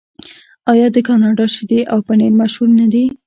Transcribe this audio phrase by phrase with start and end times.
[0.71, 3.05] آیا د کاناډا شیدې او پنیر مشهور نه دي؟